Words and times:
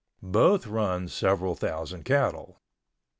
Both 0.33 0.65
run 0.65 1.09
several 1.09 1.53
thousand 1.53 2.05
cattle. 2.05 2.59